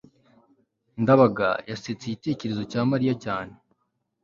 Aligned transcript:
ndabaga 1.01 1.49
yasetse 1.69 2.03
igitekerezo 2.05 2.61
cya 2.71 2.81
mariya 2.91 3.13
cyane 3.23 3.53